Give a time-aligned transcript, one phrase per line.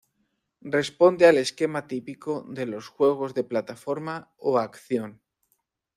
[0.77, 5.21] Responde al esquema típico de los juegos de plataforma o acción.